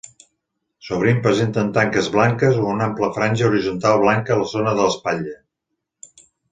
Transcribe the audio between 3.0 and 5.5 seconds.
franja horitzontal blanca a la zona de l'espatlla.